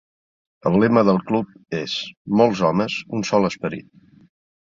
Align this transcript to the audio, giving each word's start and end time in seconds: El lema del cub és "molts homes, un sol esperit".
El 0.69 0.77
lema 0.83 1.01
del 1.09 1.19
cub 1.27 1.51
és 1.79 1.93
"molts 2.41 2.63
homes, 2.71 2.97
un 3.19 3.27
sol 3.31 3.47
esperit". 3.51 3.93